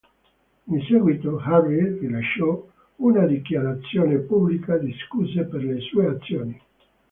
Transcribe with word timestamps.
In 0.65 0.81
seguito, 0.87 1.37
Harry 1.37 1.99
rilasciò 1.99 2.67
una 2.95 3.27
dichiarazione 3.27 4.17
pubblica 4.17 4.75
di 4.79 4.91
scuse 5.05 5.43
per 5.43 5.61
le 5.63 5.79
sue 5.81 6.07
azioni. 6.07 6.59